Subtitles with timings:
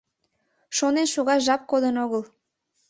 [0.77, 2.23] Шонен шогаш жап кодын огыл.